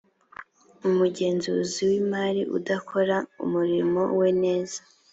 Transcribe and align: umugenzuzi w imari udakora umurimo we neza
umugenzuzi 0.87 1.79
w 1.89 1.91
imari 2.01 2.41
udakora 2.57 3.17
umurimo 3.43 4.01
we 4.19 4.29
neza 4.43 4.79